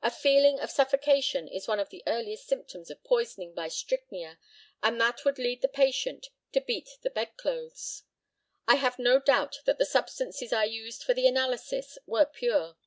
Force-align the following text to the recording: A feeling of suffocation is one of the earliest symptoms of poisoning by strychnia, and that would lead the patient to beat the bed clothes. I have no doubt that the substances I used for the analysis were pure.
A 0.00 0.10
feeling 0.10 0.58
of 0.58 0.70
suffocation 0.70 1.46
is 1.46 1.68
one 1.68 1.78
of 1.78 1.90
the 1.90 2.02
earliest 2.06 2.46
symptoms 2.46 2.90
of 2.90 3.04
poisoning 3.04 3.52
by 3.52 3.68
strychnia, 3.68 4.38
and 4.82 4.98
that 4.98 5.22
would 5.26 5.38
lead 5.38 5.60
the 5.60 5.68
patient 5.68 6.28
to 6.52 6.62
beat 6.62 6.96
the 7.02 7.10
bed 7.10 7.36
clothes. 7.36 8.04
I 8.66 8.76
have 8.76 8.98
no 8.98 9.18
doubt 9.20 9.60
that 9.66 9.76
the 9.76 9.84
substances 9.84 10.50
I 10.50 10.64
used 10.64 11.02
for 11.02 11.12
the 11.12 11.26
analysis 11.26 11.98
were 12.06 12.24
pure. 12.24 12.78